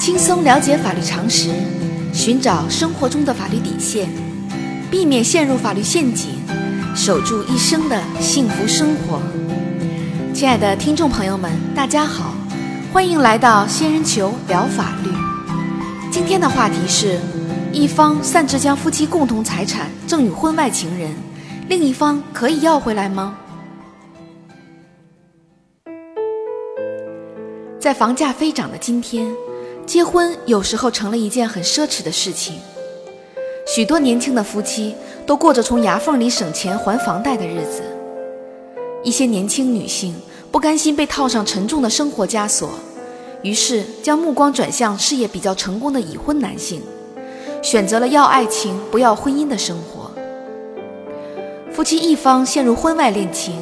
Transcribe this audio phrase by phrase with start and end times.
[0.00, 1.50] 轻松了解法律常识，
[2.10, 4.08] 寻找生活中的法律底线，
[4.90, 6.30] 避免陷入法律陷阱，
[6.96, 9.20] 守住一生的幸福生活。
[10.32, 12.32] 亲爱的听众朋友们，大家好，
[12.94, 15.10] 欢迎来到仙人球聊法律。
[16.10, 17.20] 今天的话题是：
[17.70, 21.14] 一方擅自将夫妻共同财产赠与婚外情人，
[21.68, 23.36] 另一方可以要回来吗？
[27.78, 29.30] 在房价飞涨的今天，
[29.90, 32.60] 结婚有时候成了一件很奢侈的事情。
[33.66, 34.94] 许多年轻的夫妻
[35.26, 37.82] 都过着从牙缝里省钱还房贷的日子。
[39.02, 40.14] 一些年轻女性
[40.52, 42.70] 不甘心被套上沉重的生活枷锁，
[43.42, 46.80] 于是将目光转向事业比较成功的已婚男性，
[47.60, 50.08] 选择了要爱情不要婚姻的生活。
[51.72, 53.56] 夫妻一方陷入婚外恋情，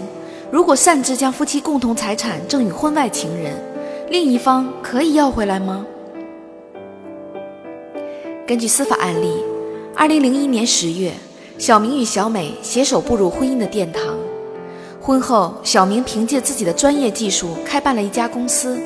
[0.51, 3.55] 如果擅自将夫妻共同财产赠与婚外情人，
[4.11, 5.87] 另一方可以要回来吗？
[8.49, 9.45] 根据司法案例，
[9.95, 11.13] 二零零一年十月，
[11.59, 14.17] 小明与小美携手步入婚姻的殿堂。
[15.03, 18.81] 婚后，小明凭借自己的专业技术开办了一家公司，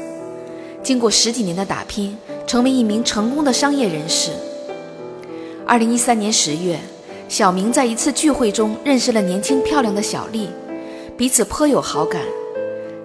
[0.83, 4.33] 经过十几年的打拼，成为一名成功的商业人士。
[5.65, 6.81] 二零一三年十月，
[7.29, 10.49] 小明在一次聚会中认识了年轻漂亮的小丽，
[11.17, 12.21] 彼此颇有好感。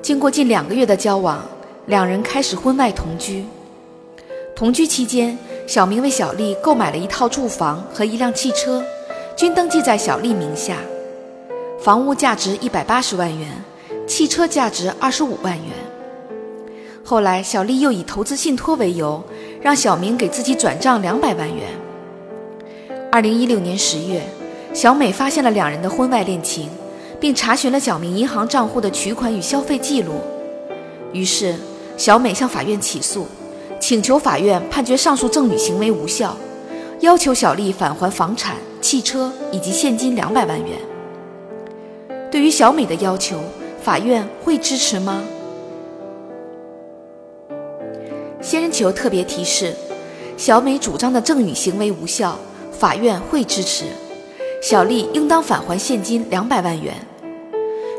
[0.02, 1.48] 经过近两个月的交往，
[1.86, 3.46] 两人开始婚外同居。
[4.56, 8.82] 同居期间，小明为小丽购买了一套住房和一辆汽车，
[9.36, 10.78] 均登记在小丽名下。
[11.78, 13.50] 房屋价值一百八十万元，
[14.08, 15.74] 汽车价值二十五万元。
[17.04, 19.22] 后来，小丽又以投资信托为由，
[19.62, 21.68] 让小明给自己转账两百万元。
[23.12, 24.22] 二零一六年十月，
[24.74, 26.70] 小美发现了两人的婚外恋情，
[27.20, 30.14] 并查询了小明银行账户的取款与消费记录，
[31.12, 31.56] 于是。
[31.98, 33.26] 小美向法院起诉，
[33.88, 36.36] 请求法院判决上述赠与行为无效，
[37.00, 40.78] 要求小丽返还房产、汽车以及现金两百万元。
[42.30, 43.40] 对于小美的要求，
[43.82, 45.24] 法院会支持吗？
[48.42, 49.74] 仙人球特别提示：
[50.36, 52.38] 小美主张的赠与行为无效，
[52.78, 53.86] 法院会支持。
[54.62, 56.94] 小丽应当返还现金两百万元。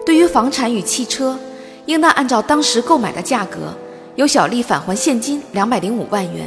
[0.04, 1.38] 对于房产与汽车，
[1.86, 3.72] 应当按照当时购买的价格。
[4.18, 6.44] 由小丽返还现金两百零五万元，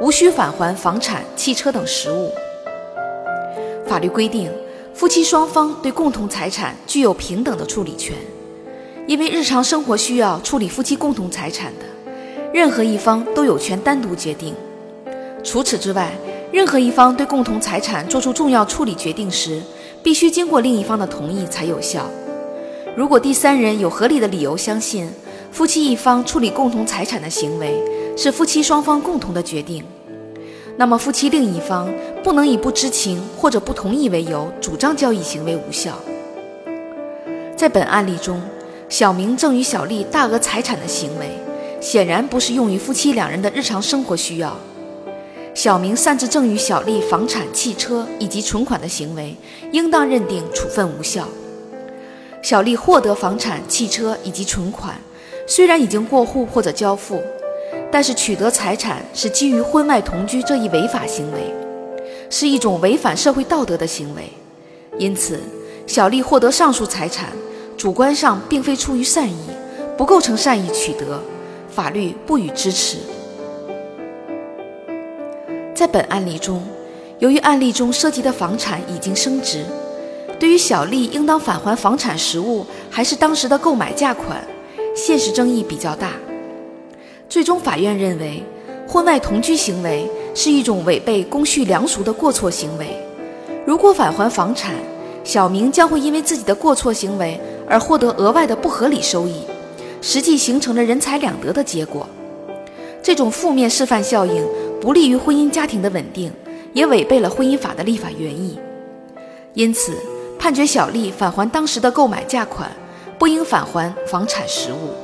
[0.00, 2.30] 无需返还房产、汽车等实物。
[3.84, 4.48] 法律规定，
[4.94, 8.14] 夫妻双方对共同财产具有平等的处理权，
[9.08, 12.12] 因为日常生活需要处理夫妻共同财产的，
[12.54, 14.54] 任何一方都有权单独决定。
[15.42, 16.12] 除此之外，
[16.52, 19.60] 任何一方对共同财产作出重要处理决定时，
[20.00, 22.06] 必须经过另一方的同意才有效。
[22.96, 25.10] 如果第三人有合理的理由相信，
[25.52, 27.82] 夫妻一方处理共同财产的行为
[28.16, 29.84] 是夫妻双方共同的决定，
[30.76, 35.98] 那么夫妻另一方不能以不知情或者不同意为由主张交易行为无效。
[37.56, 38.40] 在本案例中，
[38.88, 41.30] 小明赠与小丽大额财产的行为，
[41.80, 44.56] 显然不是用于夫妻两人的日常生活需要。
[45.52, 49.36] 小明擅自赠与小丽房产、汽车以及存款的行为，
[49.72, 51.28] 应当认定处分无效。
[52.40, 54.94] 小丽获得房产、汽车以及存款。
[55.50, 57.20] 虽然已经过户或者交付，
[57.90, 61.52] 但是取得财产是基于婚外同居这一违法行为，
[62.30, 64.22] 是一种违反社会道德的行为。
[64.96, 65.40] 因此，
[65.88, 67.30] 小丽获得上述财产，
[67.76, 69.34] 主观上并非出于善意，
[69.98, 71.20] 不构成善意取得，
[71.68, 72.98] 法律不予支持。
[75.74, 76.62] 在本案例中，
[77.18, 79.64] 由于案例中涉及的房产已经升值，
[80.38, 84.46] 对于小丽应当返还房产实物还是当时的购买价款？
[85.00, 86.12] 现实争议比较大，
[87.26, 88.42] 最终法院认为，
[88.86, 92.94] 婚外同居行为是一种违背公序良俗的过错行为。
[93.64, 94.74] 如果返还房产，
[95.24, 99.40] 小明将会因为自己的过错行为而获得额外的不合理收益，
[100.02, 102.06] 实际形成了人财两得的结果。
[103.02, 104.46] 这种负面示范效应
[104.82, 106.30] 不利于婚姻家庭的稳定，
[106.74, 108.58] 也违背了婚姻法的立法原意。
[109.54, 109.94] 因此，
[110.38, 112.70] 判决小丽返还当时的购买价款。
[113.20, 114.94] 不应返还房产实物。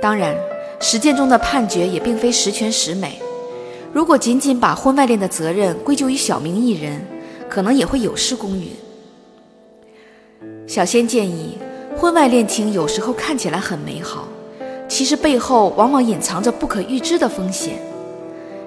[0.00, 0.34] 当然，
[0.80, 3.20] 实践中的判决也并非十全十美。
[3.92, 7.04] 如果仅仅把婚外恋的责任归咎于小明一人，
[7.46, 8.70] 可能也会有失公允。
[10.66, 11.58] 小仙建议，
[11.94, 14.26] 婚外恋情有时候看起来很美好，
[14.88, 17.74] 其实背后往往隐藏着不可预知的风险。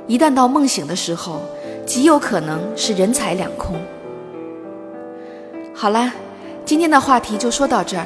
[0.06, 1.42] 一旦到梦醒的时候，
[1.88, 3.76] 极有可能是人财两空。
[5.74, 6.14] 好啦，
[6.64, 8.06] 今天的话题就说到这儿。